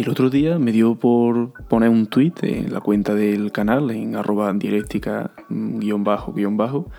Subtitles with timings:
[0.00, 4.16] El otro día me dio por poner un tweet en la cuenta del canal, en
[4.16, 6.90] arroba dialéctica guion bajo guion bajo,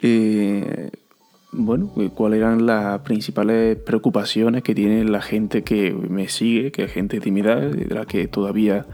[0.00, 0.90] eh,
[1.50, 6.92] bueno, cuáles eran las principales preocupaciones que tiene la gente que me sigue, que es
[6.92, 8.86] gente tímida, de la que todavía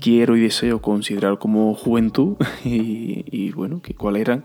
[0.00, 4.44] quiero y deseo considerar como juventud, y, bueno, que cuáles eran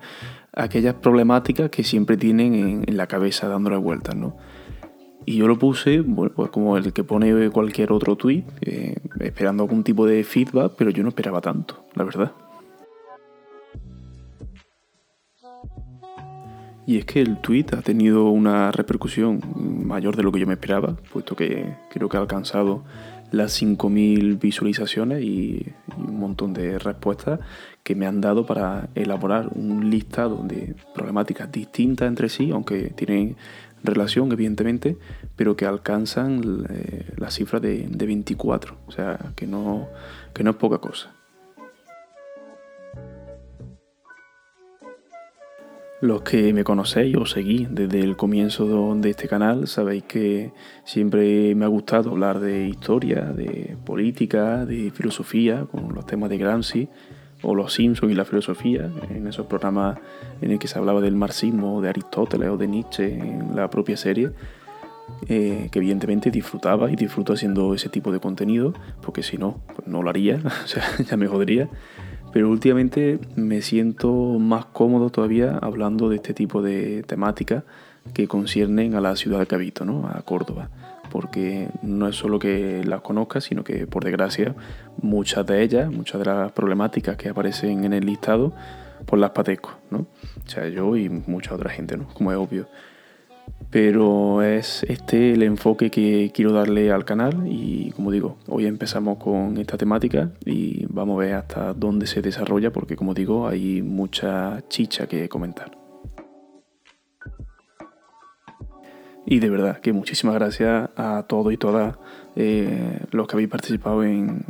[0.53, 4.37] aquellas problemáticas que siempre tienen en, la cabeza dándole vueltas, ¿no?
[5.29, 9.63] Y yo lo puse, bueno, pues como el que pone cualquier otro tweet, eh, esperando
[9.63, 12.31] algún tipo de feedback, pero yo no esperaba tanto, la verdad.
[16.85, 19.41] Y es que el tweet ha tenido una repercusión
[19.85, 22.85] mayor de lo que yo me esperaba, puesto que creo que ha alcanzado
[23.31, 27.39] las 5.000 visualizaciones y, un montón de respuestas
[27.83, 33.35] que me han dado para elaborar un listado de problemáticas distintas entre sí, aunque tienen
[33.83, 34.97] relación evidentemente,
[35.35, 39.87] pero que alcanzan eh, la cifra de, 24, o sea que no,
[40.33, 41.13] que no es poca cosa.
[45.99, 50.51] Los que me conocéis o seguís desde el comienzo de este canal sabéis que
[50.85, 56.37] siempre me ha gustado hablar de historia, de política, de filosofía, con los temas de
[56.37, 56.87] Gramsci
[57.43, 59.97] o los Simpsons y la filosofía, en esos programas
[60.41, 63.97] en el que se hablaba del marxismo, de Aristóteles o de Nietzsche en la propia
[63.97, 64.31] serie,
[65.29, 69.87] eh, que evidentemente disfrutaba y disfruto haciendo ese tipo de contenido, porque si no, pues
[69.87, 71.69] no lo haría, o sea, ya me jodería.
[72.33, 77.63] Pero últimamente me siento más cómodo todavía hablando de este tipo de temáticas
[78.13, 80.07] que conciernen a la ciudad de Cabito, ¿no?
[80.07, 80.69] a Córdoba.
[81.11, 84.55] Porque no es solo que las conozca, sino que por desgracia
[85.01, 88.53] muchas de ellas, muchas de las problemáticas que aparecen en el listado,
[89.05, 89.99] pues las padezco, ¿no?
[89.99, 92.07] O sea, yo y mucha otra gente, ¿no?
[92.13, 92.67] Como es obvio.
[93.69, 99.17] Pero es este el enfoque que quiero darle al canal y como digo, hoy empezamos
[99.17, 103.81] con esta temática y vamos a ver hasta dónde se desarrolla porque como digo hay
[103.81, 105.86] mucha chicha que comentar.
[109.29, 111.97] Y de verdad que muchísimas gracias a todos y todas
[112.37, 114.45] eh, los que habéis participado en,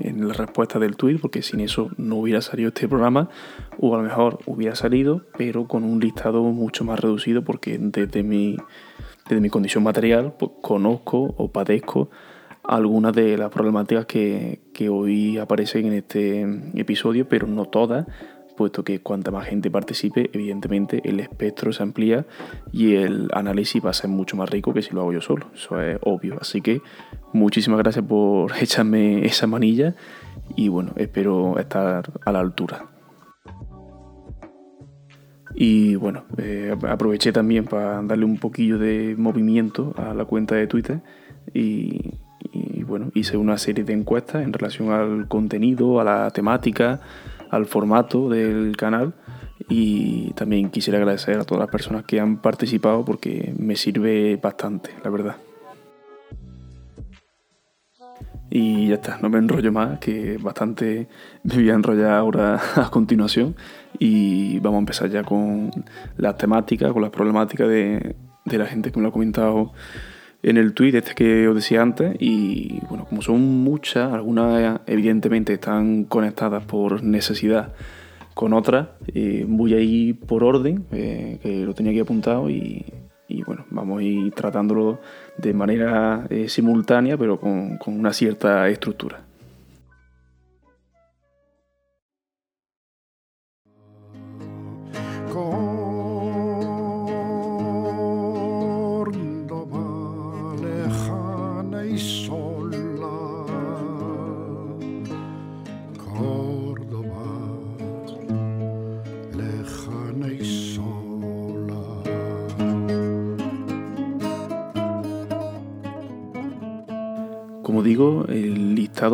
[0.00, 3.28] en, la respuesta del tweet, porque sin eso no hubiera salido este programa,
[3.78, 8.22] o a lo mejor hubiera salido, pero con un listado mucho más reducido, porque desde
[8.22, 8.56] mi,
[9.28, 12.08] desde mi condición material pues, conozco o padezco
[12.62, 18.06] algunas de las problemáticas que, que hoy aparecen en este episodio, pero no todas,
[18.56, 22.26] puesto que cuanta más gente participe, evidentemente el espectro se amplía
[22.72, 25.46] y el análisis va a ser mucho más rico que si lo hago yo solo.
[25.54, 26.36] Eso es obvio.
[26.40, 26.80] Así que
[27.32, 29.94] muchísimas gracias por echarme esa manilla
[30.56, 32.86] y bueno, espero estar a la altura.
[35.56, 40.66] Y bueno, eh, aproveché también para darle un poquillo de movimiento a la cuenta de
[40.66, 41.00] Twitter
[41.52, 42.18] y,
[42.52, 47.00] y bueno, hice una serie de encuestas en relación al contenido, a la temática,
[47.54, 49.14] al formato del canal
[49.68, 54.90] y también quisiera agradecer a todas las personas que han participado porque me sirve bastante,
[55.02, 55.36] la verdad.
[58.50, 61.08] Y ya está, no me enrollo más, que bastante
[61.42, 63.56] me voy a enrollar ahora a continuación
[63.98, 65.70] y vamos a empezar ya con
[66.16, 69.72] las temáticas, con las problemáticas de, de la gente que me lo ha comentado
[70.44, 75.54] en el tweet este que os decía antes y bueno, como son muchas, algunas evidentemente
[75.54, 77.72] están conectadas por necesidad
[78.34, 82.84] con otras, eh, voy a ir por orden, eh, que lo tenía aquí apuntado y,
[83.46, 85.00] bueno, vamos a ir tratándolo
[85.38, 89.24] de manera eh, simultánea pero con una cierta estructura.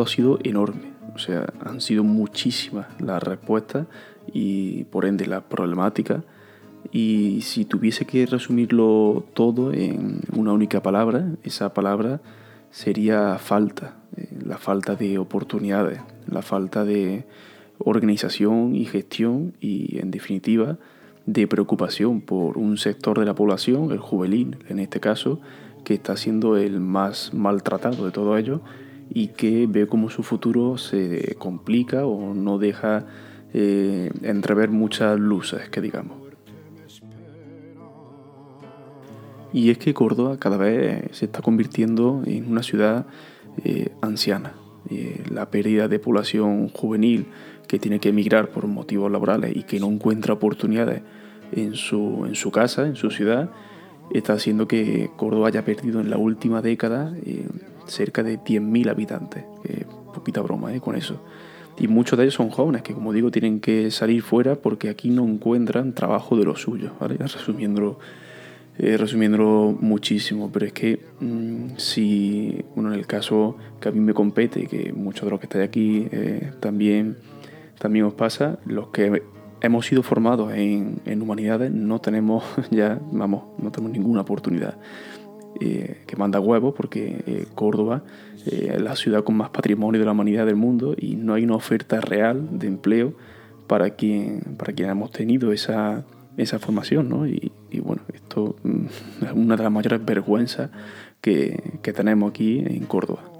[0.01, 3.87] Listado ha sido enorme, o sea, han sido muchísimas las respuestas
[4.33, 6.23] y por ende las problemáticas.
[6.91, 12.21] Y si tuviese que resumirlo todo en una única palabra, esa palabra
[12.71, 17.25] sería falta, eh, la falta de oportunidades, la falta de
[17.77, 20.77] organización y gestión y en definitiva
[21.25, 25.39] de preocupación por un sector de la población, el juvenil en este caso,
[25.83, 28.61] que está siendo el más maltratado de todo ello
[29.13, 33.05] y que ve como su futuro se complica o no deja
[33.53, 36.17] eh, entrever muchas luces, que digamos.
[39.53, 43.05] Y es que Córdoba cada vez se está convirtiendo en una ciudad
[44.01, 44.53] anciana.
[45.29, 47.25] la pérdida de población juvenil
[47.71, 51.03] que tiene que emigrar por motivos laborales y que no encuentra oportunidades
[51.53, 53.49] en su, en su casa, en su ciudad,
[54.13, 57.45] está haciendo que Córdoba haya perdido en la última década eh,
[57.91, 59.43] cerca de 10.000 habitantes.
[60.13, 61.21] poquita broma eh, con eso.
[61.77, 65.09] Y muchos de ellos son jóvenes que, como digo, tienen que salir fuera porque aquí
[65.09, 66.91] no encuentran trabajo de lo suyo.
[66.99, 67.17] ¿vale?
[67.19, 67.99] Resumiéndolo,
[68.77, 73.99] eh, resumiéndolo muchísimo, pero es que mm, si, bueno, en el caso que a mí
[73.99, 76.07] me compete, que muchos de los que estáis aquí
[76.59, 77.17] también,
[77.79, 79.21] también os pasa, los que
[79.61, 84.77] hemos sido formados en, humanidades, no tenemos ya, vamos, no tenemos ninguna oportunidad.
[85.59, 88.03] Eh, que manda huevos porque eh, Córdoba
[88.45, 91.43] eh, es la ciudad con más patrimonio de la humanidad del mundo y no hay
[91.43, 93.13] una oferta real de empleo
[93.67, 96.05] para quien, para quien hemos tenido esa,
[96.37, 97.09] esa formación.
[97.09, 97.27] ¿no?
[97.27, 97.51] Y,
[97.83, 98.85] bueno, esto mm,
[99.25, 100.71] es una de las mayores vergüenzas
[101.19, 103.30] que, que tenemos aquí en Córdoba.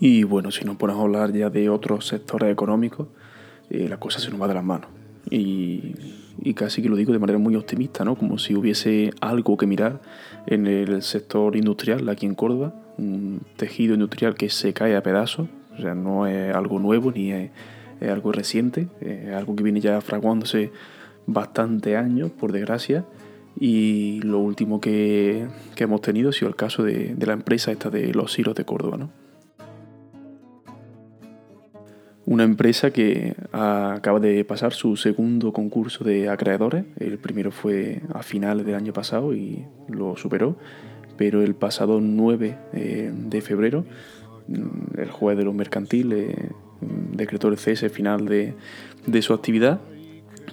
[0.00, 3.08] Y bueno, si nos ponemos a hablar ya de otros sectores económicos,
[3.68, 4.88] eh, la cosa se nos va de las manos.
[5.30, 5.94] Y,
[6.54, 8.16] casi que lo digo de manera muy optimista, ¿no?
[8.16, 10.00] Como si hubiese algo que mirar
[10.46, 15.48] en el sector industrial aquí en Córdoba, un tejido industrial que se cae a pedazos,
[15.76, 17.50] o sea, no es algo nuevo ni es,
[18.00, 20.72] algo reciente, es algo que viene ya fraguándose
[21.26, 23.04] bastante años, por desgracia,
[23.58, 25.46] y lo último que,
[25.76, 28.96] hemos tenido ha sido el caso de, la empresa esta de los hilos de Córdoba,
[28.96, 29.19] ¿no?
[32.30, 36.84] Una empresa que acaba de pasar su segundo concurso de acreedores.
[37.00, 40.56] El primero fue a finales del año pasado y lo superó,
[41.16, 43.84] pero el pasado 9 eh, de febrero
[44.46, 46.36] mm, el juez de los mercantiles
[46.80, 48.54] mm, decretó el cese final de,
[49.22, 49.80] su actividad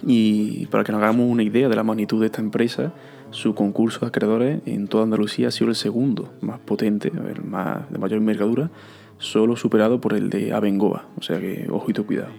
[0.04, 2.92] y para que nos hagamos una idea de la magnitud de esta empresa,
[3.30, 7.88] su concurso de acreedores en toda Andalucía ha sido el segundo más potente, el más
[7.88, 8.68] de mayor envergadura,
[9.18, 12.30] solo superado por el de Abengoa, o sea que ojito cuidado.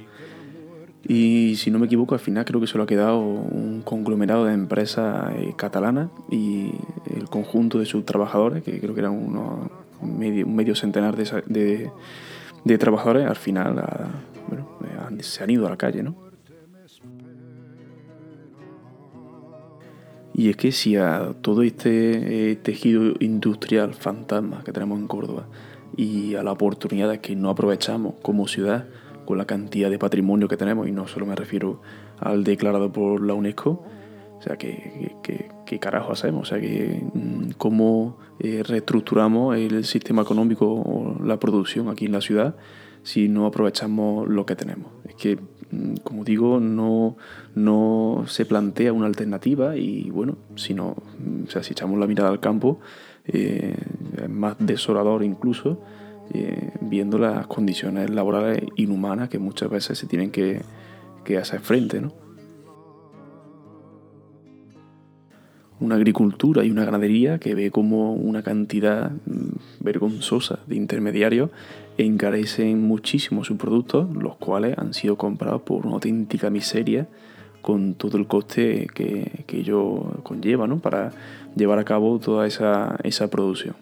[1.08, 4.54] Y si no me equivoco, al final creo que solo ha quedado un conglomerado de
[4.54, 6.72] empresas eh, catalanas y
[7.16, 9.70] el conjunto de sus trabajadores, que creo que eran unos
[10.02, 11.92] medio, un medio centenar de,
[12.78, 13.84] trabajadores, al final
[14.48, 16.16] bueno, eh, se han ido a la calle, ¿no?
[20.34, 25.48] Y es que si a todo este eh, tejido industrial fantasma que tenemos en Córdoba
[25.96, 28.88] y a las oportunidades que no aprovechamos como ciudad
[29.26, 31.82] con la cantidad de patrimonio que tenemos, y no solo me refiero
[32.20, 33.84] al declarado por la UNESCO,
[34.40, 35.16] o sea, ¿qué,
[35.66, 36.44] qué, carajo hacemos?
[36.44, 42.14] O sea, que, mm, ¿cómo eh, reestructuramos el sistema económico o la producción aquí en
[42.14, 42.56] la ciudad
[43.04, 44.94] si no aprovechamos lo que tenemos?
[45.06, 45.38] Es que,
[45.72, 47.18] mm, como digo, no,
[47.54, 50.96] no se plantea una alternativa y, bueno, si, no,
[51.46, 52.80] o sea, si echamos la mirada al campo,
[53.32, 53.76] eh,
[54.28, 55.80] más desolador incluso,
[56.34, 60.62] eh, viendo las condiciones laborales inhumanas que muchas veces se tienen que,
[61.40, 62.02] hacer frente.
[65.80, 71.52] Una agricultura y una ganadería que ve como una cantidad mm, vergonzosa de intermediarios
[72.00, 77.08] encarecen muchísimo sus productos, los cuales han sido comprados por una auténtica miseria
[77.62, 80.80] con todo el coste que, que ello conlleva ¿no?
[80.80, 81.12] para
[81.56, 83.76] llevar a cabo toda esa, esa producción.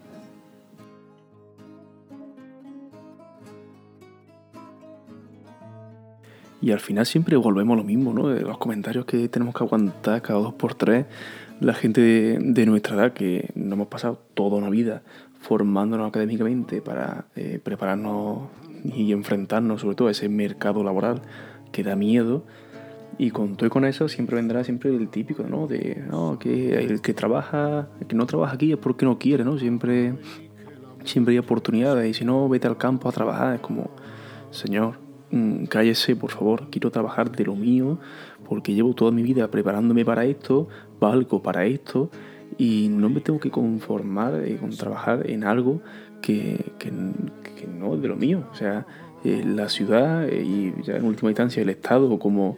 [6.62, 8.30] Y al final siempre volvemos a lo mismo, ¿no?
[8.30, 11.06] Los comentarios que tenemos que aguantar cada dos por tres,
[11.60, 15.02] la gente de, nuestra edad que nos hemos pasado toda una vida
[15.40, 18.50] formándonos académicamente para eh, prepararnos
[18.84, 21.22] y enfrentarnos sobre todo a ese mercado laboral
[21.72, 22.44] que da miedo.
[23.20, 25.68] Y con todo y con eso siempre vendrá siempre el típico, ¿no?
[25.68, 29.44] De no, que el que trabaja, el que no trabaja aquí es porque no quiere,
[29.44, 29.58] ¿no?
[29.58, 30.14] Siempre,
[31.04, 33.56] siempre hay oportunidades y si no, vete al campo a trabajar.
[33.56, 33.90] Es como,
[34.52, 38.00] señor, Mm, cállese, por favor, quiero trabajar de lo mío,
[38.48, 40.70] porque llevo toda mi vida preparándome para esto,
[41.00, 42.10] valgo para esto,
[42.58, 45.82] y no me tengo que conformar eh, con trabajar en algo
[46.22, 46.74] que,
[47.78, 48.44] no es de lo mío.
[48.52, 48.86] O sea,
[49.24, 52.58] eh, la ciudad eh, y ya en última instancia el Estado como,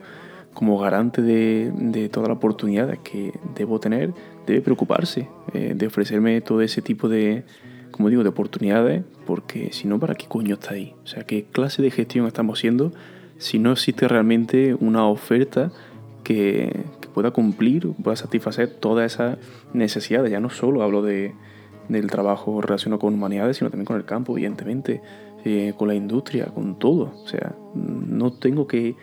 [0.53, 4.13] como garante de, de todas las oportunidades que debo tener,
[4.45, 7.43] debe preocuparse de ofrecerme todo ese tipo de,
[7.91, 10.95] como digo, de oportunidades, porque si no, ¿para qué coño está ahí?
[11.03, 12.93] O sea, ¿qué clase de gestión estamos haciendo
[13.37, 15.71] si no existe realmente una oferta
[16.23, 19.37] que, pueda cumplir, pueda satisfacer todas esas
[19.73, 20.31] necesidades?
[20.31, 21.33] Ya no solo hablo de,
[21.89, 25.01] del trabajo relacionado con humanidades, sino también con el campo, evidentemente,
[25.43, 27.11] eh, con la industria, con todo.
[27.23, 28.95] O sea, no tengo que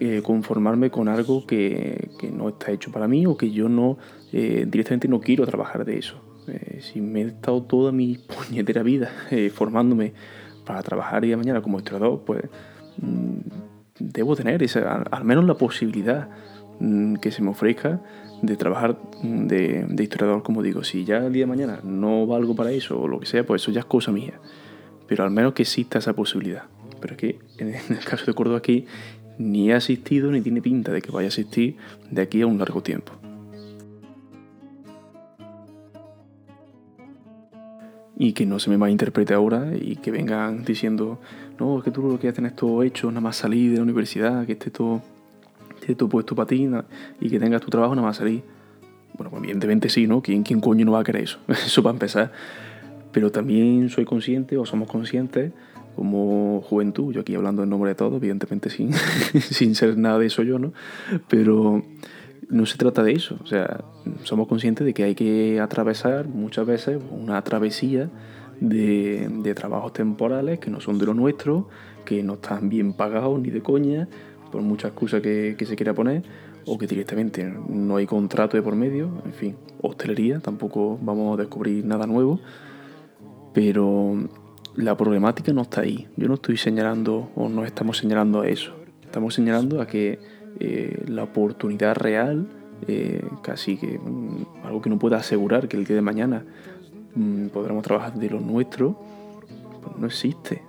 [0.00, 3.98] eh, conformarme con algo que, que, no está hecho para mí o que yo no
[4.32, 6.20] eh, directamente no quiero trabajar de eso.
[6.46, 8.16] Eh, si me he estado toda mi
[8.48, 9.10] puñetera vida
[9.54, 10.12] formándome
[10.64, 12.44] para trabajar día de mañana como historiador, pues
[12.98, 13.38] mm,
[13.98, 16.28] debo tener esa, al, menos la posibilidad
[16.78, 18.00] mm, que se me ofrezca
[18.42, 20.84] de trabajar mm, de, de, historiador, como digo.
[20.84, 23.62] Si ya el día de mañana no valgo para eso o lo que sea, pues
[23.62, 24.34] eso ya es cosa mía.
[25.08, 26.64] Pero al menos que exista esa posibilidad.
[27.00, 28.86] Pero es que en el caso de Córdoba aquí
[29.38, 31.76] ni ha asistido ni tiene pinta de que vaya a asistir
[32.10, 33.12] de aquí a un largo tiempo.
[38.16, 41.20] Y que no se me malinterprete ahora y que vengan diciendo,
[41.60, 44.44] no, es que tú lo que tener todo hecho, nada más salir de la universidad,
[44.44, 45.02] que esté todo,
[45.80, 46.68] esté todo puesto para ti
[47.20, 48.42] y que tengas tu trabajo nada más salir.
[49.14, 50.20] Bueno, pues evidentemente sí, ¿no?
[50.20, 51.38] ¿Quién, ¿Quién coño no va a querer eso?
[51.48, 52.32] Eso para empezar.
[53.12, 55.52] Pero también soy consciente o somos conscientes
[55.98, 58.92] como juventud, yo aquí hablando en nombre de todos, evidentemente sin,
[59.40, 60.72] sin ser nada de eso yo, ¿no?
[61.28, 61.82] Pero
[62.48, 63.82] no se trata de eso, o sea,
[64.22, 68.10] somos conscientes de que hay que atravesar muchas veces una travesía
[68.60, 71.68] de, de trabajos temporales que no son de lo nuestro,
[72.04, 74.08] que no están bien pagados ni de coña,
[74.52, 76.22] por muchas excusas que, que se quiera poner,
[76.64, 81.42] o que directamente no hay contrato de por medio, en fin, hostelería, tampoco vamos a
[81.42, 82.38] descubrir nada nuevo,
[83.52, 84.16] pero
[84.78, 86.06] la problemática no está ahí.
[86.16, 88.72] Yo no estoy señalando o no estamos señalando a eso.
[89.02, 90.20] Estamos señalando a que
[90.60, 92.46] eh, la oportunidad real,
[92.86, 96.44] eh, casi que mm, algo que no pueda asegurar que el día de mañana
[97.16, 98.96] mm, podremos trabajar de lo nuestro,
[99.82, 100.62] pues no existe.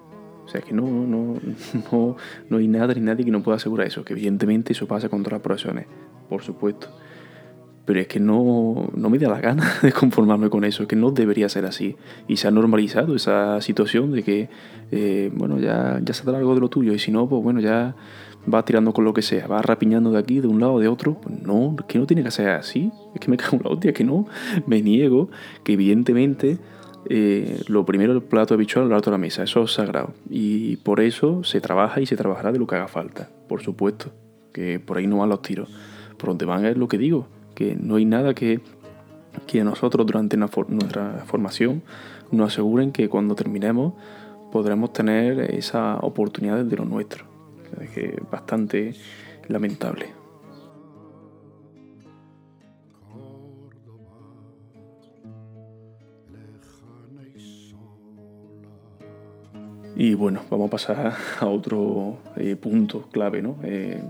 [0.44, 1.36] O sea que no, no,
[1.92, 2.18] no,
[2.50, 4.04] no hay nada ni nadie que no pueda asegurar eso.
[4.04, 5.86] Que evidentemente eso pasa con todas las profesiones,
[6.28, 6.90] por supuesto
[7.90, 10.96] pero es que no, no me da la gana de conformarme con eso, es que
[10.96, 11.96] no debería ser así.
[12.28, 14.48] Y se ha normalizado esa situación de que,
[14.92, 17.96] eh, bueno, ya, ya se algo de lo tuyo, y si no, pues bueno, ya
[18.54, 21.16] va tirando con lo que sea, va rapiñando de aquí, de un lado, de otro.
[21.20, 23.92] Pues no, que no tiene que ser así, es que me cago en la hostia,
[23.92, 24.28] que no,
[24.68, 25.32] me niego,
[25.64, 26.60] que evidentemente
[27.10, 30.14] eh, lo primero el plato habitual lo alto de la mesa, eso es sagrado.
[30.30, 34.12] Y por eso se trabaja y se trabajará de lo que haga falta, por supuesto,
[34.54, 35.72] que por ahí no van los tiros.
[36.20, 37.28] Por donde van es lo que digo,
[37.60, 38.62] que no hay nada que,
[39.46, 41.84] que nosotros durante nuestra formación
[42.32, 43.96] nos aseguren que cuando terminemos
[44.50, 47.26] podremos tener esa oportunidad de lo nuestro.
[47.82, 48.94] Es que bastante
[49.50, 50.06] lamentable.
[59.98, 63.58] Y bueno, vamos a pasar a otro eh, punto clave, ¿no?
[63.64, 64.02] Eh,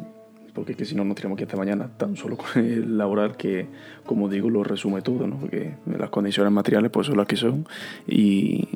[0.53, 3.37] porque es que si no, no tenemos que hasta mañana, tan solo con el laboral
[3.37, 3.67] que,
[4.05, 5.37] como digo, lo resume todo, ¿no?
[5.37, 7.67] porque las condiciones materiales pues son las que son
[8.07, 8.67] y,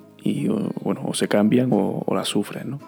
[0.82, 2.72] bueno, o se cambian o, las sufren.
[2.72, 2.80] ¿no?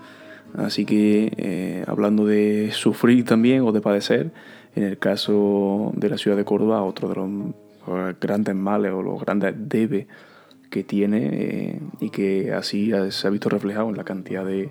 [0.55, 4.31] Así que, eh, hablando de sufrir también o de padecer,
[4.75, 9.21] en el caso de la ciudad de Córdoba, otro de los grandes males o los
[9.21, 10.07] grandes debes
[10.69, 14.69] que tiene eh, y que así se ha visto reflejado en la cantidad de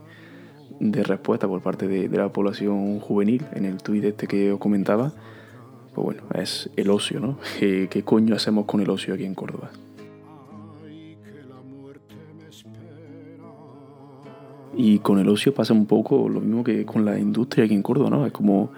[0.80, 5.12] de respuesta por parte de, la población juvenil en el tuit este que os comentaba,
[5.94, 7.38] pues bueno, es el ocio, ¿no?
[7.58, 9.70] ¿Qué, ¿Qué, coño hacemos con el ocio aquí en Córdoba?
[14.76, 17.82] Y con el ocio pasa un poco lo mismo que con la industria aquí en
[17.82, 18.26] Córdoba, ¿no?
[18.26, 18.70] Es como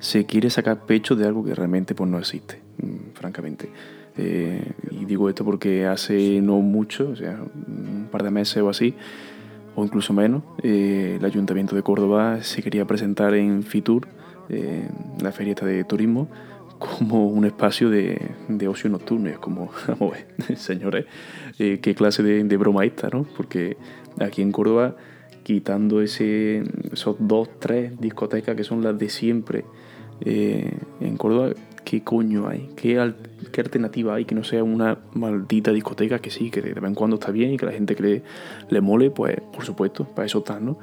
[0.00, 3.70] se quiere sacar pecho de algo que realmente pues, no existe, mm, francamente.
[4.16, 8.68] Eh, y digo esto porque hace no mucho, o sea, un par de meses o
[8.68, 8.94] así,
[9.76, 14.06] o incluso menos, eh, el Ayuntamiento de Córdoba se quería presentar en Fitur,
[14.48, 14.88] eh,
[15.20, 16.28] la feria de turismo,
[16.78, 18.18] como un espacio de,
[18.68, 19.30] ocio nocturno.
[19.30, 19.70] Es como,
[20.56, 21.06] señores,
[21.58, 23.24] eh, qué clase de, broma esta, ¿no?
[23.36, 23.76] Porque
[24.20, 24.96] aquí en Córdoba,
[25.42, 29.64] quitando esos dos, tres discotecas que son las de siempre,
[30.20, 31.50] en Córdoba
[31.84, 32.70] ¿qué coño hay?
[32.76, 36.94] ¿Qué, alternativa hay que no sea una maldita discoteca que sí, que de vez en
[36.94, 38.22] cuando está bien y que la gente
[38.68, 39.10] le, mole?
[39.10, 40.78] Pues por supuesto, para eso está, ¿no?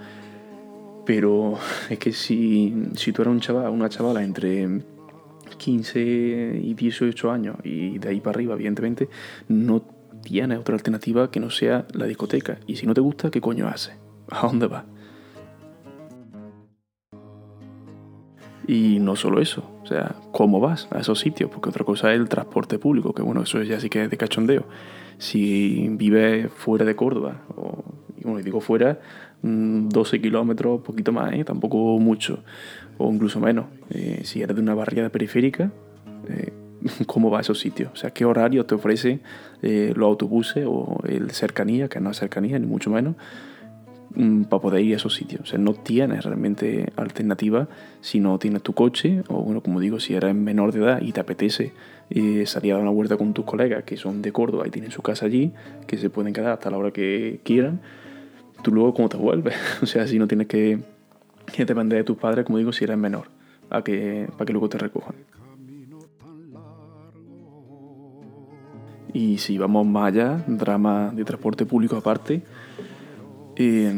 [1.06, 1.58] Pero
[1.90, 4.82] es que si, si tú eras un una chavala entre
[5.58, 9.10] 15 y 18 años y de ahí para arriba, evidentemente,
[9.48, 9.82] no
[10.24, 12.60] tienes otra alternativa que no sea la discoteca.
[12.68, 13.96] Y si no te gusta, ¿qué coño haces?
[14.30, 14.86] ¿A dónde vas?
[18.68, 21.50] Y no solo eso, o sea, ¿cómo vas a esos sitios?
[21.50, 24.18] Porque otra cosa es el transporte público, que bueno, eso ya sí que es de
[24.18, 24.66] cachondeo.
[25.18, 27.84] Si vives fuera de Córdoba, o
[28.24, 29.00] bueno, digo fuera,
[29.42, 31.44] 12 mm, kilómetros, poquito más, ¿eh?
[31.44, 32.44] tampoco mucho,
[32.98, 33.66] o incluso menos.
[33.90, 35.72] Eh, si eres de una barriada periférica,
[36.30, 36.54] eh,
[37.08, 37.92] ¿cómo vas a esos sitios?
[37.94, 39.22] O sea, ¿qué horario te ofrecen
[39.62, 43.16] los autobuses o el cercanía, que no es cercanía, ni mucho menos?
[44.16, 45.42] Mm, para poder ir a esos sitios.
[45.42, 47.68] O sea, no tienes realmente alternativa
[48.02, 51.12] si no tienes tu coche o, bueno, como digo, si eres menor de edad y
[51.12, 51.74] te apetece
[52.10, 54.92] eh, salir a dar una vuelta con tus colegas que son de Córdoba y tienen
[54.92, 55.54] su casa allí,
[55.88, 57.82] que se pueden quedar hasta la hora que quieran,
[58.62, 59.56] tú luego cómo te vuelves.
[59.82, 60.80] o sea, si no tienes que,
[61.54, 63.28] que depender de tus padres, como digo, si eres menor,
[63.70, 65.16] a que, para que luego te recojan.
[69.14, 72.44] Y si vamos más allá, drama de transporte público aparte,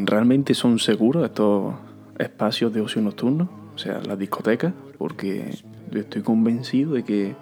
[0.06, 1.76] ¿realmente son seguros estos
[2.18, 3.50] espacios de ocio nocturno?
[3.76, 5.56] O sea, las discotecas, porque
[5.94, 7.36] estoy convencido de que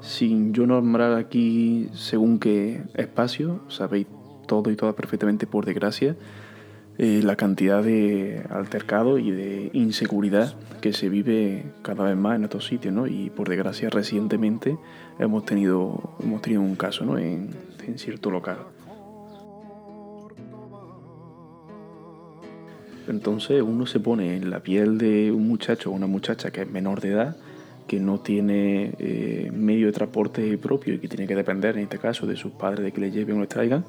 [0.00, 4.06] sin yo nombrar aquí según qué espacio, sabéis
[4.46, 6.16] todo y todas perfectamente por desgracia,
[6.98, 12.44] eh, la cantidad de altercado y de inseguridad que se vive cada vez más en
[12.44, 13.06] estos sitios, ¿no?
[13.06, 14.78] Y por desgracia recientemente
[15.18, 17.18] hemos tenido, hemos tenido un caso, ¿no?
[17.18, 17.50] En
[17.96, 18.75] cierto local.
[23.08, 26.70] Entonces uno se pone en la piel de un muchacho o una muchacha que es
[26.70, 27.36] menor de edad,
[27.86, 31.98] que no tiene eh, medio de transporte propio y que tiene que depender, en este
[31.98, 33.84] caso, de sus padres de que le lleven o le traigan,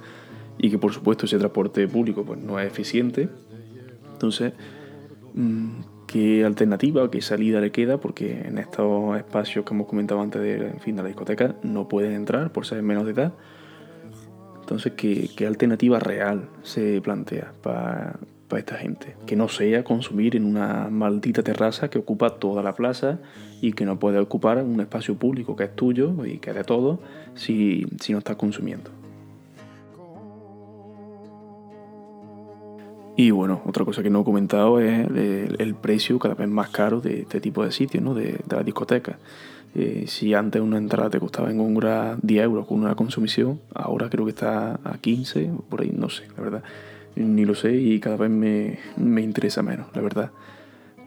[0.60, 3.28] y que por supuesto ese transporte público pues, no es eficiente.
[4.14, 4.54] Entonces,
[5.34, 5.70] mm,
[6.06, 8.00] ¿qué alternativa o qué salida le queda?
[8.00, 12.14] Porque en estos espacios que hemos comentado antes de, fin, de la discoteca no pueden
[12.14, 13.34] entrar por ser menos de edad.
[14.60, 19.16] Entonces, ¿qué, qué alternativa real se plantea para, para esta gente?
[19.26, 23.20] Que no sea consumir en una maldita terraza que ocupa toda la plaza
[23.62, 26.64] y que no puede ocupar un espacio público que es tuyo y que es de
[26.64, 27.00] todo
[27.36, 28.92] si, si no estás consumiendo.
[33.20, 37.02] Y bueno, otra cosa que no he comentado es el, precio cada vez más caro
[37.02, 38.14] de este tipo de sitios, ¿no?
[38.14, 39.18] de, de la discoteca.
[39.76, 44.10] Eh, si antes una entrada te costaba en Góngora 10 euros con una consumición, ahora
[44.10, 46.64] creo que está a 15, por ahí, no sé, la verdad.
[47.18, 50.32] Ni lo sé y cada vez me, me interesa menos, la verdad.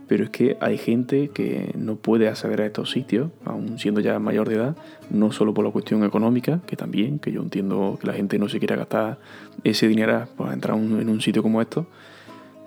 [0.08, 4.18] Pero es que hay gente que no puede acceder a estos sitios, aún siendo ya
[4.18, 4.76] mayor de edad,
[5.08, 8.48] no solo por la cuestión económica, que también, que yo entiendo que la gente no
[8.48, 9.18] se quiera gastar
[9.62, 11.86] ese dinero para entrar en un sitio como esto,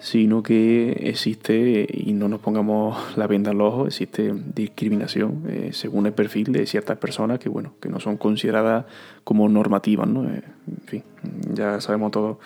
[0.03, 5.69] sino que existe, y no nos pongamos la venda en los ojos, existe discriminación eh,
[5.71, 8.85] según el perfil de ciertas personas que, bueno, que no son consideradas
[9.23, 10.25] como normativas, ¿no?
[10.25, 11.03] Eh, en fin,
[11.53, 12.37] ya sabemos todos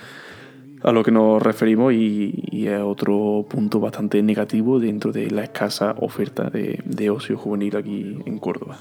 [0.84, 5.96] a lo que nos referimos y, es otro punto bastante negativo dentro de la escasa
[6.00, 8.78] oferta de, ocio juvenil aquí en Córdoba.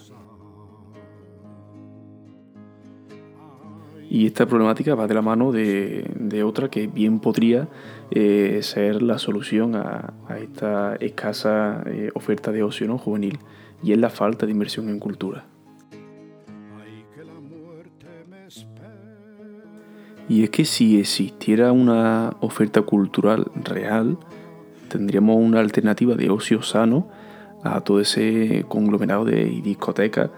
[4.09, 7.69] Y esta problemática va de la mano de, otra que bien podría
[8.11, 12.99] eh, ser la solución a, esta escasa eh, oferta de ocio ¿no?
[12.99, 13.39] juvenil,
[13.83, 15.45] y es la falta de inversión en cultura.
[20.29, 24.19] Y es que si existiera una oferta cultural real,
[24.89, 27.09] tendríamos una alternativa de ocio sano
[27.63, 30.31] a todo ese conglomerado de discotecas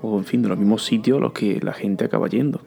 [0.00, 2.60] o, en fin, de los mismos sitios a los que la gente acaba yendo.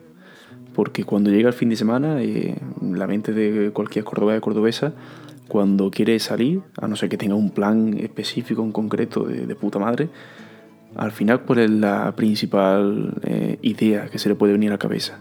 [0.74, 4.92] Porque cuando llega el fin de semana, eh, la mente de cualquier cordobés o cordobesa,
[5.48, 9.78] cuando quiere salir, a no ser que tenga un plan específico, en concreto, de, puta
[9.78, 10.08] madre,
[10.96, 14.78] al final, ¿cuál es la principal eh, idea que se le puede venir a la
[14.78, 15.20] cabeza?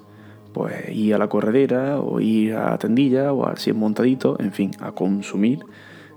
[0.56, 4.54] Pues ir a la corredera o ir a la tendilla o al 100 montadito, en
[4.54, 5.60] fin, a consumir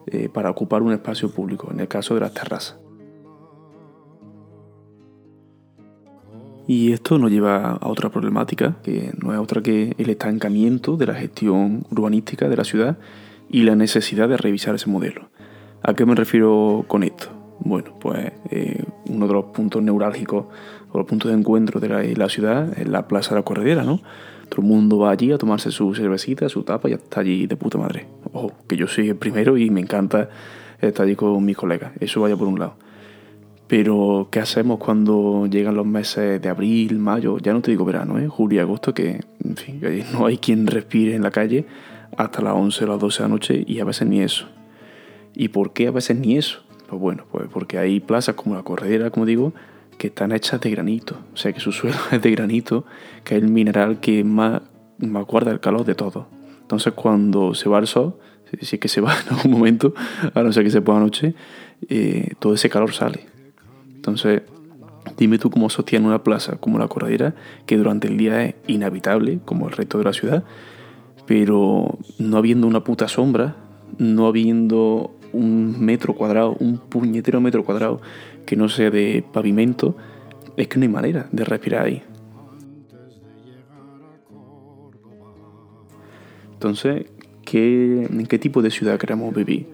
[0.07, 2.79] eh, para ocupar un espacio público, en el caso de las terrazas.
[6.69, 11.07] Y esto nos lleva a otra problemática, que no es otra que el estancamiento de
[11.07, 12.97] la gestión urbanística de la ciudad
[13.51, 15.31] y la necesidad de revisar ese modelo.
[15.83, 17.27] ¿A qué me refiero con esto?
[17.59, 20.47] Bueno, pues eh, uno de los puntos neurálgicos
[20.91, 24.01] o los puntos de encuentro de la, ciudad es la Plaza de la Corredera, ¿no?
[24.49, 27.57] Todo el mundo va allí a tomarse su cervecita, su tapa y está allí de
[27.57, 28.07] puta madre.
[28.33, 30.31] Ojo, que yo soy el primero y me encanta
[30.81, 31.93] estar allí con mis colegas.
[32.01, 32.77] Eso vaya por un lado.
[33.67, 37.37] Pero, ¿qué hacemos cuando llegan los meses de abril, mayo?
[37.39, 38.27] Ya no te digo verano, ¿eh?
[38.27, 39.83] Julio y agosto, que, en fin,
[40.15, 41.67] no hay quien respire en la calle
[42.17, 44.47] hasta las 11 o las 12 de la noche y a veces ni eso.
[45.35, 46.61] ¿Y por qué a veces ni eso?
[46.89, 49.53] Pues bueno, pues porque hay plazas como la Corredera, como digo,
[49.99, 51.19] que están hechas de granito.
[51.35, 52.85] O sea que su suelo es de granito,
[53.25, 54.63] que es el mineral que más,
[54.99, 56.29] guarda el calor de todo.
[56.63, 58.17] Entonces cuando se va el sol,
[58.63, 59.95] si es que se va en algún momento,
[60.35, 61.35] a no ser que se ponga noche,
[61.89, 63.27] eh, todo ese calor sale.
[63.95, 64.43] Entonces,
[65.17, 67.35] dime tú cómo sostiene una plaza como la Corredera,
[67.67, 70.45] que durante el día es inhabitable, como el resto de la ciudad,
[71.27, 73.57] pero no habiendo una puta sombra,
[73.99, 78.01] no habiendo un metro cuadrado, un puñetero metro cuadrado
[78.47, 79.97] que no sea de pavimento,
[80.57, 82.03] es que no hay manera de respirar ahí.
[86.55, 87.07] Entonces,
[87.45, 89.69] qué, en qué tipo de ciudad queremos vivir.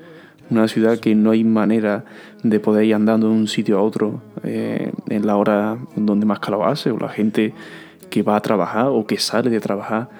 [0.50, 2.04] Una ciudad que no hay manera
[2.42, 6.40] de poder ir andando de un sitio a otro eh, en la hora donde más
[6.40, 7.54] calor o la gente
[8.10, 10.10] que va a trabajar o que sale de trabajar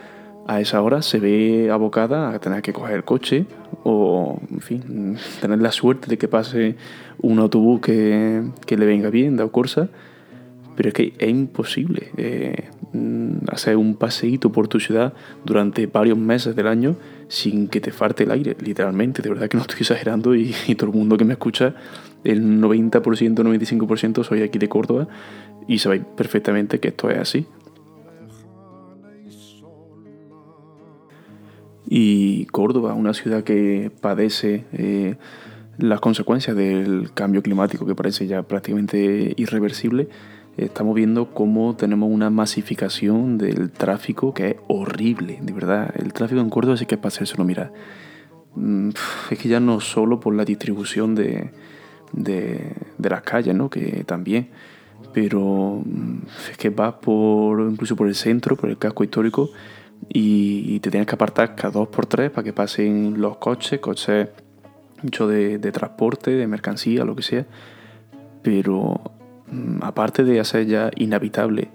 [0.47, 3.47] a esa hora se ve abocada a tener que coger el coche
[3.83, 6.77] o, en fin, tener la suerte de que pase
[7.19, 9.89] un autobús que, que le venga bien, de Corsa.
[10.77, 12.69] Pero es que es imposible eh,
[13.49, 15.13] hacer un paseíto por tu ciudad
[15.45, 16.97] durante varios meses del año
[17.29, 19.23] sin que te falte el aire, literalmente.
[19.23, 21.75] De verdad que no estoy exagerando y, y todo el mundo que me escucha,
[22.25, 25.07] el 90%, 95% soy aquí de Córdoba
[25.69, 27.47] y sabéis perfectamente que esto es así.
[31.87, 35.17] Y Córdoba, una ciudad que padece eh,
[35.79, 40.09] las consecuencias del cambio climático que parece ya prácticamente irreversible,
[40.57, 45.93] estamos viendo cómo tenemos una masificación del tráfico que es horrible, de verdad.
[45.97, 47.73] El tráfico en Córdoba sí que es para hacérselo mirar.
[48.55, 48.91] Mm,
[49.31, 51.51] es que ya no solo por la distribución de,
[52.13, 53.69] de, de las calles, ¿no?
[53.69, 54.49] que también,
[55.13, 56.19] pero mm,
[56.51, 59.51] es que vas por, incluso por el centro, por el casco histórico,
[60.09, 64.29] y, te tienes que apartar cada dos por tres para que pasen los coches, coches
[65.03, 67.47] mucho de, transporte, de mercancía, lo que sea.
[68.43, 69.01] Pero
[69.51, 71.69] mm, aparte de hacer ya inhabitable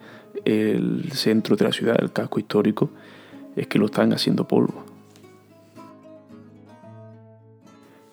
[0.46, 2.92] el centro de la ciudad, el casco histórico,
[3.56, 4.86] es que lo están haciendo polvo.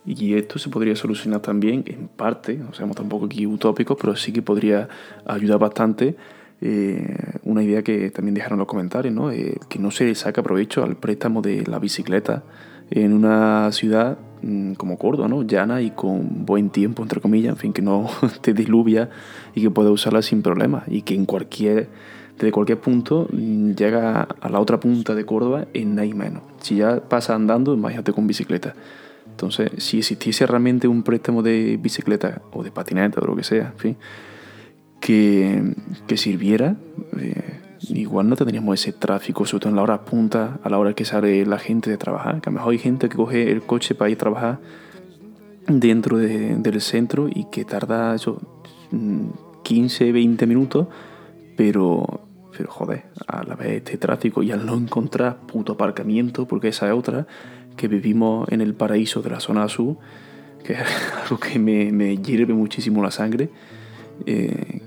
[0.04, 4.32] Y esto se podría solucionar también, en parte, o sea, tampoco aquí utópicos, pero sí
[4.32, 4.88] que podría
[5.26, 6.16] ayudar bastante
[6.60, 9.30] eh, una idea que también dejaron los comentarios, ¿no?
[9.30, 12.42] Que no se saca provecho al préstamo de la bicicleta
[12.90, 15.42] en una ciudad mm, como Córdoba, ¿no?
[15.42, 18.08] llana y con buen tiempo, entre comillas, en fin, que no
[18.40, 19.10] te diluvia
[19.54, 21.88] y que puedas usarla sin problema y que en cualquier,
[22.36, 26.42] desde cualquier punto mm, llega a la otra punta de Córdoba en nada y menos.
[26.60, 28.74] Si ya pasa andando, imagínate con bicicleta.
[29.30, 33.72] Entonces, si existiese realmente un préstamo de bicicleta o de patineta o lo que sea,
[33.74, 33.96] en fin,
[35.06, 35.62] que,
[36.08, 36.74] que sirviera,
[37.16, 40.94] eh, igual no tendríamos ese tráfico, sobre todo en la hora punta, a la hora
[40.94, 42.40] que sale la gente de trabajar.
[42.40, 44.58] Que a lo mejor hay gente que coge el coche para ir a trabajar
[45.68, 48.40] dentro de, del centro y que tarda eso,
[49.62, 50.88] 15, mm, 20 minutos,
[51.56, 56.66] pero, pero joder, a la vez este tráfico y al no encontrar puto aparcamiento, porque
[56.66, 57.28] esa es otra,
[57.76, 59.98] que vivimos en el paraíso de la zona sur,
[60.64, 60.80] que es
[61.22, 63.50] algo que me, me hierve muchísimo la sangre.
[64.24, 64.80] Eh,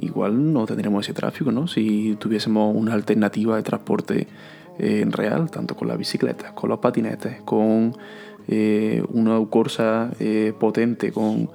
[0.00, 1.66] igual no tendríamos ese tráfico, ¿no?
[1.66, 4.26] Si tuviésemos una alternativa de transporte
[4.78, 7.94] eh, en real, tanto con las bicicletas, con los patinetes, con
[8.48, 11.50] eh, una Corsa eh, potente, con,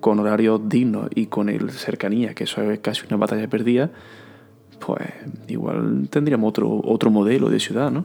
[0.00, 3.90] con horarios dignos y con el cercanía, que eso es casi una batalla perdida,
[4.78, 5.08] pues
[5.48, 8.04] igual tendríamos otro, otro modelo de ciudad, ¿no?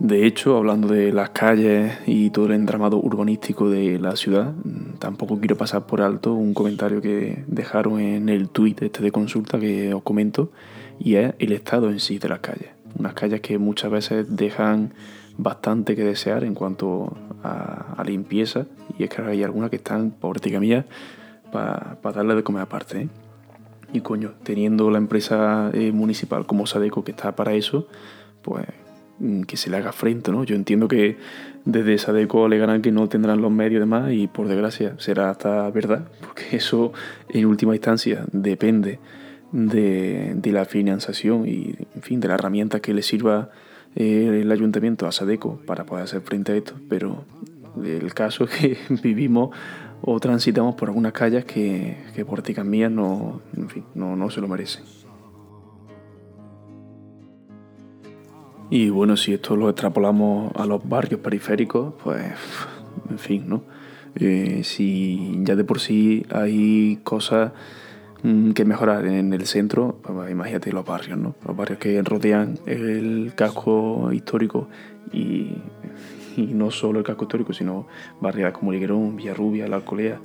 [0.00, 4.54] De hecho, hablando de las calles y todo el entramado urbanístico de la ciudad,
[4.98, 9.60] tampoco quiero pasar por alto un comentario que dejaron en el tuit este de consulta
[9.60, 10.52] que os comento,
[10.98, 12.70] y es el estado en sí de las calles.
[12.98, 14.94] Unas calles que muchas veces dejan
[15.36, 18.64] bastante que desear en cuanto a, limpieza,
[18.98, 20.86] y es que hay algunas que están, por mía,
[21.52, 23.02] para darle de comer aparte.
[23.02, 23.08] ¿eh?
[23.92, 27.86] Y coño, teniendo la empresa eh, municipal como Sadeco que está para eso,
[28.40, 28.64] pues
[29.46, 30.44] que se le haga frente, ¿no?
[30.44, 31.16] Yo entiendo que
[31.64, 35.70] desde Sadeco alegarán que no tendrán los medios y demás y por desgracia será hasta
[35.70, 36.92] verdad, porque eso
[37.28, 38.98] en última instancia depende
[39.52, 43.50] de, la financiación y, en fin, de la herramienta que le sirva
[43.94, 47.24] eh, el ayuntamiento a Sadeco para poder hacer frente a esto, pero
[47.84, 49.50] el caso es que vivimos
[50.02, 54.40] o transitamos por algunas calles que, que por mías no, en fin, no, no se
[54.40, 54.82] lo merecen.
[58.70, 62.22] Y bueno, si esto lo extrapolamos a los barrios periféricos, pues,
[63.10, 63.62] en fin, ¿no?
[64.14, 67.52] Eh, si ya de por sí hay cosas
[68.22, 71.34] mm, que mejorar en el centro, pues imagínate los barrios, ¿no?
[71.44, 74.68] Los barrios que rodean el casco histórico
[75.12, 75.56] y,
[76.36, 77.86] no solo el casco histórico, sino
[78.20, 80.20] barrios como Liguerón, Villarrubia, La Alcolea,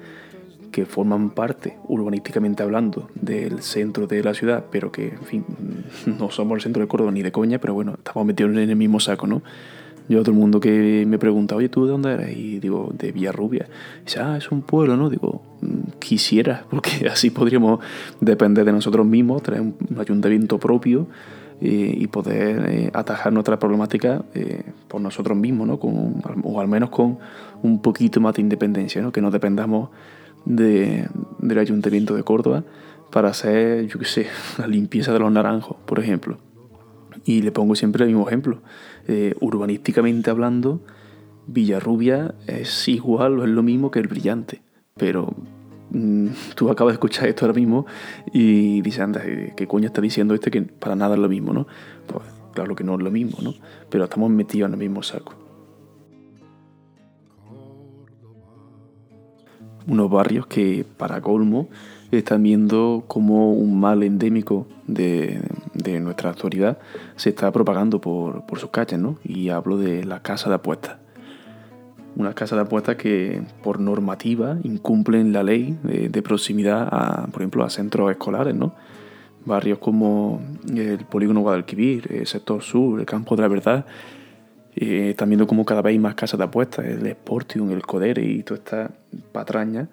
[0.76, 5.46] que forman parte, urbanísticamente hablando, del centro de la ciudad, pero que, en fin,
[6.20, 8.76] no somos el centro de Córdoba ni de coña, pero bueno, estamos metidos en el
[8.76, 9.42] mismo saco, ¿no?
[10.10, 12.38] Yo, todo el mundo que me pregunta, oye, ¿tú de dónde eres?
[12.38, 13.70] Y digo, de Villarrubia.
[14.02, 15.10] Y dice, ah, es un pueblo, ¿no?
[15.10, 17.80] Digo, mm, quisiera, porque así podríamos
[18.20, 21.08] depender de nosotros mismos, traer un ayuntamiento propio
[21.62, 25.80] eh, y poder eh, atajar nuestra problemática eh, por nosotros mismos, ¿no?
[25.80, 27.18] Con, o al menos con
[27.64, 29.14] un poquito más de independencia, ¿no?
[29.14, 29.90] Que no dependamos
[30.46, 31.08] de,
[31.40, 32.64] del Ayuntamiento de Córdoba
[33.12, 34.28] para hacer, yo qué sé,
[34.58, 36.38] la limpieza de los naranjos, por ejemplo.
[37.24, 38.60] Y le pongo siempre el mismo ejemplo.
[39.08, 40.82] Eh, urbanísticamente hablando,
[41.48, 44.62] Villarrubia es igual o es lo mismo que el brillante.
[44.96, 45.34] Pero
[45.92, 47.86] mm, tú acabas de escuchar esto ahora mismo
[48.34, 49.22] y dices, anda,
[49.56, 51.68] ¿qué coño está diciendo este que para nada es lo mismo, no?
[52.06, 53.54] Pues claro que no es lo mismo, ¿no?
[53.90, 55.45] Pero estamos metidos en el mismo saco.
[59.88, 61.70] Unos barrios que, para colmo,
[62.12, 65.42] están viendo como un mal endémico de,
[66.02, 66.78] nuestra actualidad
[67.16, 69.18] se está propagando por, sus calles, ¿no?
[69.24, 70.98] Y hablo de la casa de apuestas.
[72.16, 77.64] Una casa de apuestas que por normativa incumplen la ley de, proximidad, a, por ejemplo,
[77.64, 78.74] a centros escolares, ¿no?
[79.46, 80.42] Barrios como
[80.74, 83.86] el Polígono Guadalquivir, el Sector Sur, el Campo de la Verdad,
[84.76, 88.24] eh, están viendo como cada vez hay más casas de apuestas, el Sportium, el Codere
[88.24, 88.92] y toda esta
[89.32, 89.88] patraña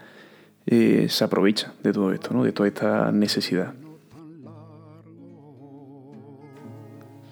[0.66, 2.42] eh, se aprovecha de todo esto, ¿no?
[2.42, 3.74] de toda esta necesidad.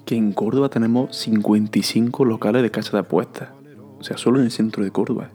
[0.04, 3.48] Que en Córdoba tenemos 55 locales de casa de apuestas.
[3.98, 5.30] O sea, solo en el centro de Córdoba.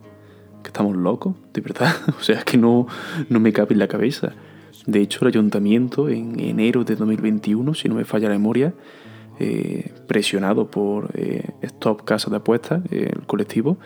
[0.64, 1.94] Que estamos locos, de verdad.
[2.20, 2.88] O sea, es que no,
[3.30, 4.34] no me cabe en la cabeza.
[4.86, 8.74] De hecho, el ayuntamiento en enero de 2021, si no me falla la memoria,
[9.40, 13.78] eh, presionado por eh, Stop Casa de Apuestas, el colectivo,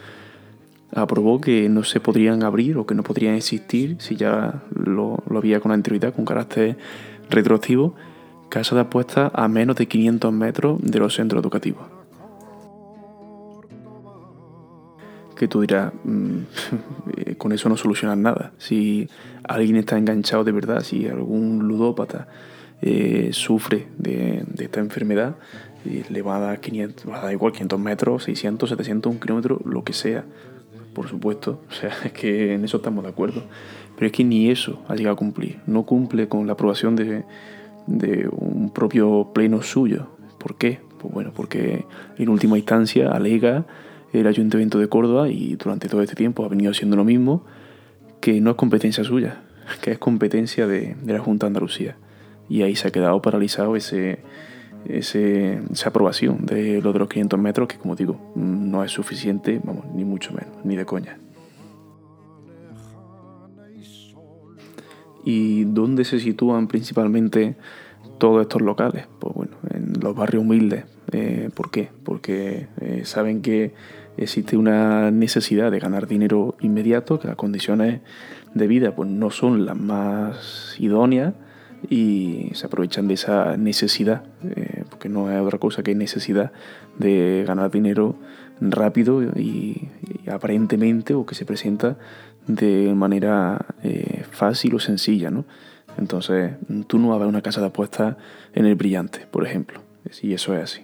[0.94, 5.60] aprobó que no se podrían abrir o que no podrían existir, si ya lo, había
[5.60, 6.78] con anterioridad, con carácter
[7.30, 7.96] retroactivo,
[8.50, 11.84] casas de apuestas a menos de 500 metros de los centros educativos.
[15.36, 16.40] Que tú dirás, mm,
[17.38, 18.52] con eso no solucionas nada.
[18.58, 19.08] Si
[19.44, 22.28] alguien está enganchado de verdad, si algún ludópata
[22.82, 25.36] eh, sufre de, esta enfermedad,
[25.86, 29.20] eh, le va a dar 500, va a dar igual 500 metros, 600, 700, un
[29.20, 30.26] kilómetro, lo que sea
[30.94, 33.44] por supuesto, o sea, es que en eso estamos de acuerdo.
[33.96, 35.60] Pero es que ni eso ha llegado a cumplir.
[35.66, 37.24] No cumple con la aprobación de,
[38.32, 40.08] un propio pleno suyo.
[40.38, 40.80] ¿Por qué?
[41.00, 41.86] Pues bueno, porque
[42.18, 43.66] en última instancia alega
[44.12, 47.46] el Ayuntamiento de Córdoba y durante todo este tiempo ha venido haciendo lo mismo,
[48.22, 49.42] que no es competencia suya,
[49.82, 51.98] que es competencia de, de la Junta de Andalucía.
[52.50, 54.20] Y ahí se ha quedado paralizado ese,
[54.86, 59.86] esa aprobación de lo de los 500 metros, que como digo, no es suficiente, vamos,
[59.94, 61.18] ni mucho menos, ni de coña.
[65.24, 67.56] ¿Y dónde se sitúan principalmente
[68.18, 69.06] todos estos locales?
[69.20, 70.86] Pues bueno, en los barrios humildes.
[71.12, 71.90] Eh, ¿Por qué?
[72.04, 73.74] Porque eh, saben que
[74.18, 78.02] existe una necesidad de ganar dinero inmediato, que las condiciones
[78.54, 81.34] de vida pues, no son las más idóneas
[81.88, 86.52] y se aprovechan de esa necesidad, eh, porque no es otra cosa que necesidad
[86.98, 88.16] de ganar dinero
[88.60, 89.88] rápido y,
[90.30, 91.98] aparentemente o que se presenta
[92.48, 95.32] de manera eh, fácil o sencilla.
[95.32, 95.46] ¿no?
[95.98, 96.54] Entonces,
[96.88, 98.16] tú no vas a una casa de apuestas
[98.54, 99.82] en el brillante, por ejemplo,
[100.22, 100.82] y eso es así.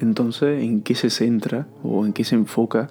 [0.00, 2.88] Entonces, ¿en qué se centra o en qué se enfoca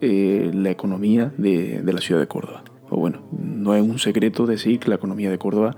[0.00, 2.62] eh, la economía de la ciudad de Córdoba?
[2.96, 5.76] Bueno, no es un secreto decir que la economía de Córdoba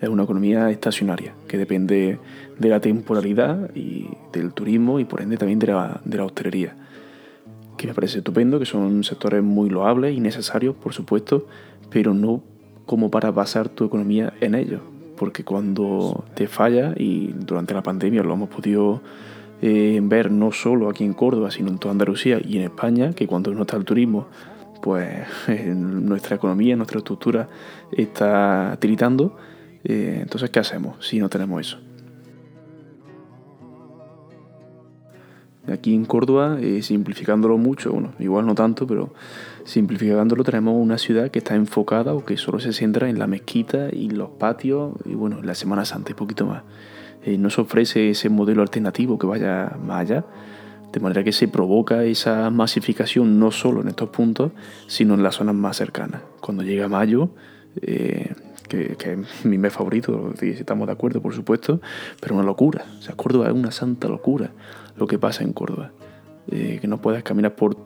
[0.00, 2.18] es una economía estacionaria, que depende
[2.58, 6.76] de la temporalidad y del turismo y por ende también de la, de la hostelería.
[7.76, 11.46] Que me parece estupendo, que son sectores muy loables y necesarios, por supuesto,
[11.90, 12.42] pero no
[12.84, 14.80] como para basar tu economía en ellos.
[15.16, 19.00] Porque cuando te falla, y durante la pandemia lo hemos podido
[19.62, 23.26] eh, ver no solo aquí en Córdoba, sino en toda Andalucía y en España, que
[23.26, 24.26] cuando no está el turismo
[24.86, 25.26] pues
[25.74, 27.48] nuestra economía, nuestra estructura
[27.90, 29.36] está tiritando.
[29.82, 31.78] Eh, entonces, ¿qué hacemos si no tenemos eso?
[35.66, 39.12] Aquí en Córdoba, eh, simplificándolo mucho, bueno, igual no tanto, pero
[39.64, 43.88] simplificándolo tenemos una ciudad que está enfocada o que solo se centra en la mezquita
[43.92, 46.62] y los patios y bueno, la Semana Santa y poquito más.
[47.24, 50.24] Eh, no se ofrece ese modelo alternativo que vaya más allá
[50.92, 54.52] de manera que se provoca esa masificación no solo en estos puntos,
[54.86, 56.22] sino en las zonas más cercanas.
[56.40, 57.30] Cuando llega mayo,
[57.82, 58.34] eh,
[58.68, 61.80] que, es mi mes favorito, si estamos de acuerdo, por supuesto,
[62.20, 62.84] pero una locura.
[63.16, 64.50] Córdoba es una santa locura
[64.96, 65.92] lo que pasa en Córdoba.
[66.50, 67.76] Eh, que no puedas caminar por,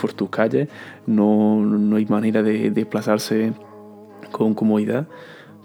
[0.00, 0.68] por tus calles,
[1.06, 3.52] no, no hay manera de desplazarse
[4.32, 5.06] con comodidad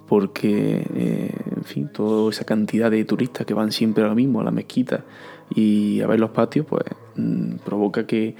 [0.08, 4.42] porque, eh, en fin, toda esa cantidad de turistas que van siempre a lo mismo,
[4.42, 5.06] a la mezquita
[5.54, 6.84] y a ver los patios, pues
[7.16, 8.36] mm, provoca que,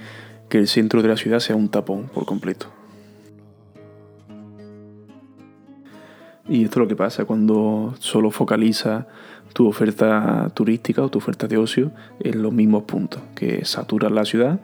[0.50, 2.66] el centro de la ciudad sea un tapón por completo.
[6.48, 9.08] Y esto es lo que pasa cuando solo focaliza
[9.52, 11.90] tu oferta turística o tu oferta de ocio
[12.20, 14.60] en los mismos puntos, que saturan la ciudad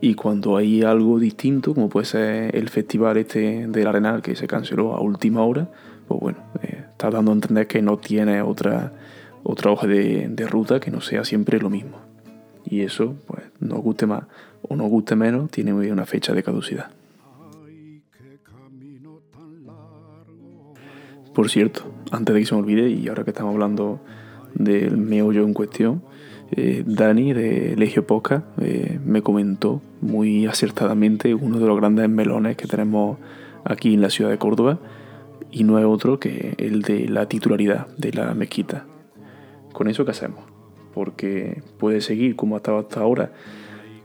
[0.00, 4.46] y cuando hay algo distinto, como puede ser el festival este del Arenal que se
[4.46, 5.68] canceló a última hora,
[6.08, 8.92] pues bueno, eh, está dando a entender que no tiene otra,
[9.44, 11.98] otra hoja de, de, ruta que no sea siempre lo mismo.
[12.64, 14.24] Y eso, pues, nos guste más
[14.68, 16.90] o nos guste menos, tiene una fecha de caducidad.
[21.34, 24.00] Por cierto, antes de que se me olvide, y ahora que estamos hablando
[24.54, 26.02] del meollo en cuestión,
[26.52, 32.56] eh, Dani de Legio Poca eh, me comentó muy acertadamente uno de los grandes melones
[32.56, 33.18] que tenemos
[33.64, 34.78] aquí en la ciudad de Córdoba
[35.50, 38.86] y no es otro que el de la titularidad de la mezquita.
[39.74, 40.44] ¿Con eso qué hacemos?
[40.94, 43.32] Porque puede seguir como ha estado hasta ahora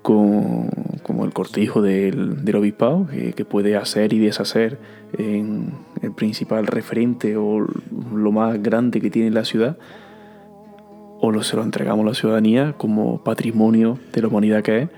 [0.02, 0.68] con,
[1.04, 4.80] como el cortijo del, del obispado, que, puede hacer y deshacer
[5.16, 9.78] en el principal referente o lo más grande que tiene la ciudad,
[11.22, 14.90] o lo, se lo entregamos a la ciudadanía como patrimonio de la humanidad que es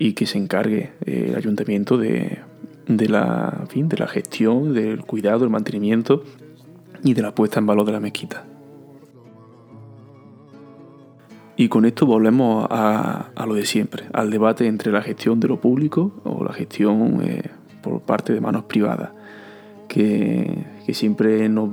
[0.00, 2.40] y que se encargue el ayuntamiento de,
[2.88, 6.24] de, la, fin, de la gestión, del cuidado, del mantenimiento
[7.04, 8.44] y de la puesta en valor de la mezquita.
[11.58, 15.60] Y con esto volvemos a, lo de siempre, al debate entre la gestión de lo
[15.60, 17.50] público o la gestión eh,
[17.82, 19.10] por parte de manos privadas,
[19.88, 21.68] que, siempre nos,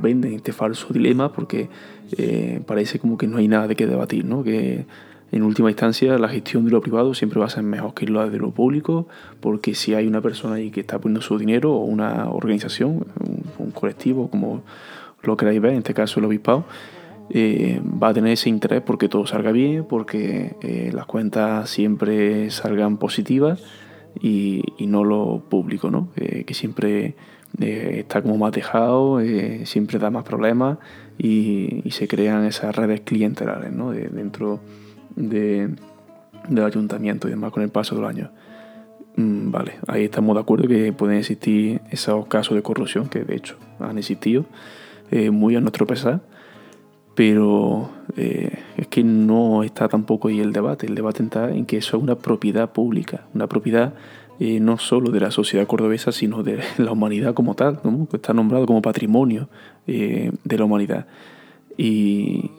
[0.00, 1.68] venden este falso dilema porque
[2.16, 4.42] eh, parece como que no hay nada de qué debatir, ¿no?
[4.42, 4.86] que
[5.30, 8.30] en última instancia la gestión de lo privado siempre va a ser mejor que la
[8.30, 9.08] de lo público,
[9.40, 13.44] porque si hay una persona ahí que está poniendo su dinero o una organización, un,
[13.58, 14.62] un colectivo, como
[15.22, 16.64] lo queráis ver, en este caso el obispado,
[17.34, 22.50] eh, va a tener ese interés porque todo salga bien, porque eh, las cuentas siempre
[22.50, 23.64] salgan positivas
[24.20, 26.10] y, no lo público, ¿no?
[26.14, 27.14] que siempre
[27.58, 29.20] eh, está como más dejado,
[29.64, 30.76] siempre da más problemas
[31.16, 33.92] y, se crean esas redes clientelares ¿no?
[33.92, 34.60] dentro
[35.16, 35.74] de,
[36.48, 38.30] del ayuntamiento y demás con el paso de los años.
[39.16, 43.36] Mm, vale, ahí estamos de acuerdo que pueden existir esos casos de corrupción que de
[43.36, 44.44] hecho han existido
[45.30, 46.20] muy a nuestro pesar
[47.14, 50.86] pero eh, es que no está tampoco ahí el debate.
[50.86, 53.94] El debate está en que eso es una propiedad pública, una propiedad
[54.40, 58.32] eh, no solo de la sociedad cordobesa, sino de la humanidad como tal, que está
[58.32, 59.48] nombrado como patrimonio
[59.86, 61.06] eh, de la humanidad.
[61.76, 62.50] Y,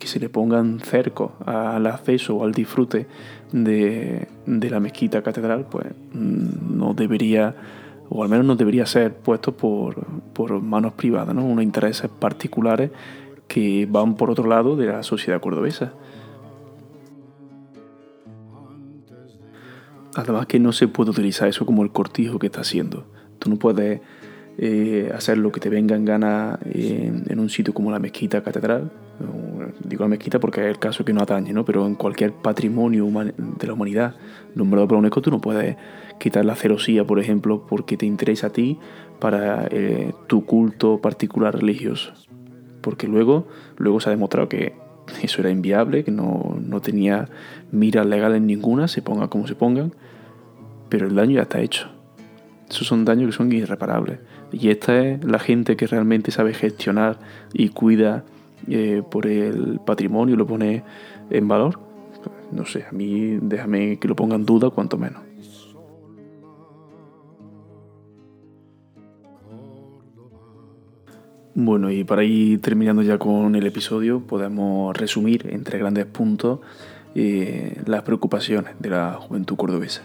[0.00, 3.06] que se le pongan cerco al acceso o al disfrute
[3.52, 7.54] de, de la mezquita catedral, pues mm, no debería
[8.08, 11.44] o al menos no debería ser puesto por, por manos privadas, ¿no?
[11.44, 12.90] unos intereses particulares
[13.48, 15.92] que van por otro lado de la sociedad cordobesa.
[20.14, 23.04] Además que no se puede utilizar eso como el cortijo que está haciendo.
[23.38, 24.00] Tú no puedes
[24.58, 28.90] eh, hacer lo que te venga en gana en, un sitio como la mezquita catedral.
[29.84, 31.64] Digo la mezquita porque es el caso que no atañe, ¿no?
[31.66, 34.14] Pero en cualquier patrimonio de la humanidad
[34.54, 35.76] nombrado por UNESCO tú no puedes
[36.18, 38.78] quitar la celosía, por ejemplo, porque te interesa a ti
[39.20, 42.14] para eh, tu culto particular religioso
[42.86, 44.72] porque luego, luego se ha demostrado que
[45.20, 47.28] eso era inviable, que no, tenía
[47.72, 49.92] miras legales ninguna, se ponga como se pongan,
[50.88, 51.88] pero el daño ya está hecho.
[52.70, 54.20] Esos son daños que son irreparables.
[54.52, 57.18] Y esta es la gente que realmente sabe gestionar
[57.52, 58.22] y cuida
[58.68, 60.84] eh, por el patrimonio y lo pone
[61.30, 61.80] en valor.
[62.52, 65.25] No sé, a mí déjame que lo ponga en duda cuanto menos.
[71.58, 76.60] Bueno, y para ir terminando ya con el episodio, podemos resumir entre grandes puntos
[77.14, 80.02] eh, las preocupaciones de la juventud cordobesa.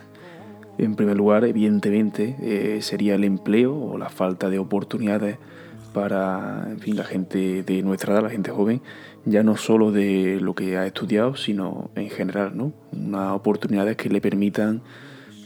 [0.77, 5.39] En primer lugar, evidentemente, eh, sería el empleo o la falta de oportunidades
[5.93, 8.81] para en fin, la gente de nuestra edad, la gente joven,
[9.25, 12.71] ya no solo de lo que ha estudiado, sino en general, ¿no?
[12.93, 14.83] Unas oportunidades que le permitan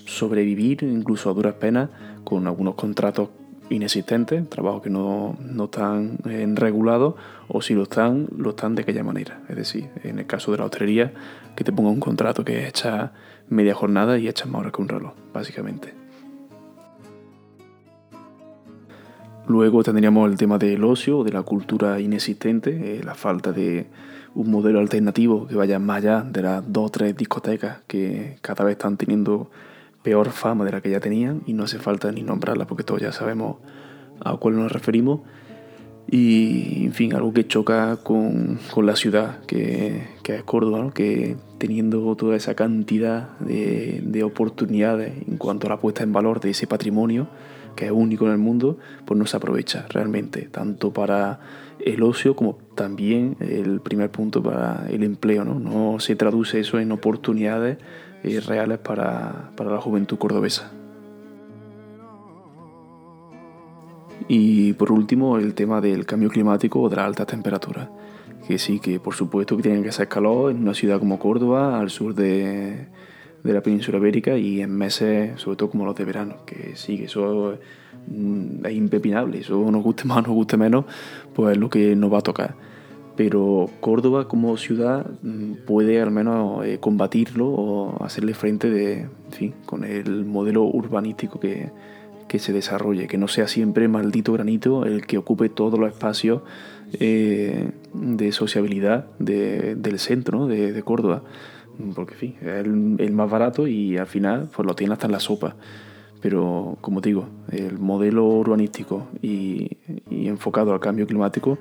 [0.05, 1.89] sobrevivir, incluso a duras penas,
[2.23, 3.29] con algunos contratos
[3.69, 7.15] inexistentes, trabajos que no, están eh, regulados,
[7.47, 9.41] o si lo están, lo están de aquella manera.
[9.49, 11.13] Es decir, en el caso de la hostelería,
[11.55, 13.13] que te ponga un contrato que echa
[13.49, 15.93] media jornada y echa más horas que un reloj, básicamente.
[19.47, 23.85] Luego tendríamos el tema del ocio, de la cultura inexistente, eh, la falta de
[24.33, 28.65] un modelo alternativo que vaya más allá de las dos o tres discotecas que cada
[28.65, 29.49] vez están teniendo
[30.05, 33.01] peor fama de la que ya tenían y no hace falta ni nombrarla porque todos
[33.01, 33.57] ya sabemos
[34.23, 35.21] a cuál nos referimos.
[36.07, 42.35] Y, en fin, algo que choca con, la ciudad, que, es Córdoba, que teniendo toda
[42.35, 47.27] esa cantidad de, oportunidades en cuanto a la puesta en valor de ese patrimonio,
[47.75, 51.39] que es único en el mundo, pues no se aprovecha realmente, tanto para
[51.79, 55.43] el ocio como también el primer punto para el empleo.
[55.43, 57.79] No, no se traduce eso en oportunidades
[58.25, 60.71] eh, reales para, para la juventud cordobesa.
[64.27, 67.89] Y por último, el tema del cambio climático o de las altas temperaturas.
[68.47, 71.79] Que sí, que por supuesto que tienen que hacer calor en una ciudad como Córdoba,
[71.79, 72.87] al sur de,
[73.43, 76.97] de la península ibérica y en meses, sobre todo como los de verano, que sí,
[76.97, 77.59] que eso
[78.07, 80.85] mm, es impepinable, eso nos guste más nos guste menos,
[81.33, 82.55] pues es lo que nos va a tocar.
[83.15, 89.07] Pero Córdoba como ciudad mm, puede al menos eh, combatirlo o hacerle frente de,
[89.39, 91.69] en con el modelo urbanístico que,
[92.27, 96.41] que se desarrolle, que no sea siempre maldito granito el que ocupe todos los espacios
[96.99, 101.23] eh, de sociabilidad del centro de, de Córdoba
[101.93, 105.11] porque en fin, es el, más barato y al final pues lo tiene hasta en
[105.11, 105.55] la sopa.
[106.21, 109.77] Pero como digo, el modelo urbanístico y,
[110.09, 111.59] enfocado al cambio climático,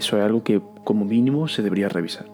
[0.00, 2.26] eso es algo que como mínimo se debería revisar.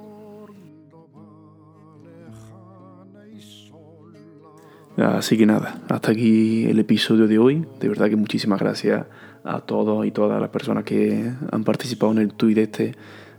[4.96, 7.66] Así que nada, hasta aquí el episodio de hoy.
[7.80, 9.04] De verdad que muchísimas gracias
[9.44, 12.94] a todos y todas las personas que han participado en el tweet este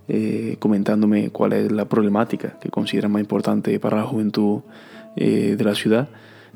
[0.09, 4.61] eh, comentándome cuál es la problemática que consideran más importante para la juventud
[5.15, 6.09] eh, de la ciudad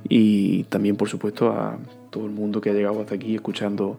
[0.07, 1.78] y también por supuesto a
[2.11, 3.97] todo el mundo que ha llegado hasta aquí escuchando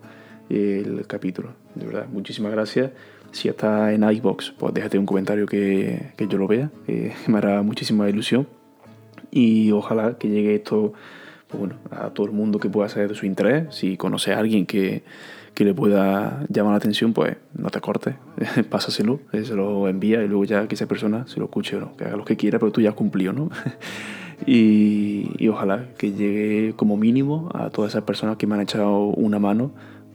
[0.48, 1.50] el capítulo.
[1.74, 2.90] De verdad, muchísimas gracias.
[3.32, 6.70] Si estás en iBox, pues déjate un comentario que, que yo lo vea,
[7.26, 8.46] me hará muchísima ilusión.
[9.30, 10.92] Y ojalá que llegue esto
[11.52, 13.74] pues bueno, a todo el mundo que pueda ser de su interés.
[13.74, 15.02] Si conoce a alguien que,
[15.54, 18.14] que le pueda llamar la atención, pues no te cortes,
[18.70, 21.94] pásaselo, eh, se lo envía y luego ya que esa persona se lo escuche o
[21.96, 23.50] que haga lo que quiera, pero tú ya has cumplido, ¿no?
[24.46, 29.04] y, y, ojalá que llegue como mínimo a todas esas personas que me han echado
[29.04, 29.72] una mano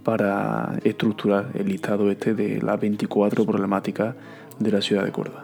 [0.08, 4.16] para estructurar el listado este de las 24 problemáticas
[4.58, 5.44] de la ciudad de Córdoba.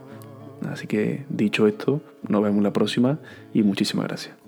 [0.72, 1.99] Así que dicho esto,
[2.30, 3.20] nos vemos la próxima
[3.53, 4.43] y muchísimas gracias.